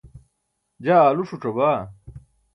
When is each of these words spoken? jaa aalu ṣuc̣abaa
jaa 0.85 1.01
aalu 1.05 1.23
ṣuc̣abaa 1.29 1.79